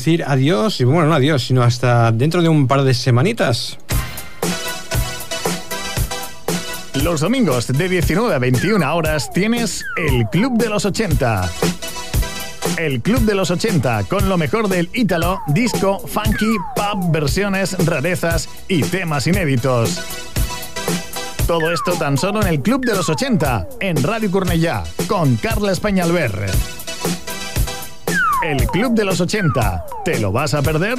[0.00, 3.76] Decir adiós, y bueno, no adiós, sino hasta dentro de un par de semanitas.
[6.94, 11.50] Los domingos de 19 a 21 horas tienes el Club de los 80.
[12.78, 18.48] El Club de los 80 con lo mejor del ítalo, disco, funky, pop, versiones, rarezas
[18.68, 20.00] y temas inéditos.
[21.46, 25.72] Todo esto tan solo en el Club de los 80, en Radio Cornellá, con Carla
[25.72, 26.32] Españalver.
[28.50, 30.98] El Club de los 80, ¿te lo vas a perder?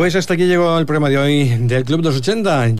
[0.00, 2.68] Pues hasta aquí llegó el programa de hoy del Club de los 80.